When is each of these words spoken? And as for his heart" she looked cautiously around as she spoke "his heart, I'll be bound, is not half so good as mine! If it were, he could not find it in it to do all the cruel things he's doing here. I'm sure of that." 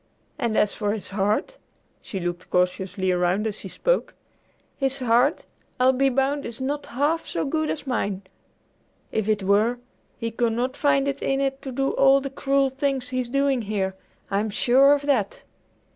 And 0.39 0.57
as 0.57 0.73
for 0.73 0.93
his 0.93 1.09
heart" 1.09 1.57
she 2.01 2.19
looked 2.19 2.49
cautiously 2.49 3.11
around 3.11 3.45
as 3.45 3.59
she 3.59 3.67
spoke 3.67 4.15
"his 4.75 4.97
heart, 4.97 5.45
I'll 5.79 5.93
be 5.93 6.09
bound, 6.09 6.43
is 6.43 6.59
not 6.59 6.87
half 6.87 7.27
so 7.27 7.45
good 7.45 7.69
as 7.69 7.85
mine! 7.85 8.23
If 9.11 9.29
it 9.29 9.43
were, 9.43 9.77
he 10.17 10.31
could 10.31 10.53
not 10.53 10.75
find 10.75 11.07
it 11.07 11.21
in 11.21 11.39
it 11.39 11.61
to 11.61 11.71
do 11.71 11.91
all 11.91 12.19
the 12.19 12.31
cruel 12.31 12.71
things 12.71 13.09
he's 13.09 13.29
doing 13.29 13.61
here. 13.61 13.93
I'm 14.31 14.49
sure 14.49 14.93
of 14.95 15.03
that." 15.03 15.43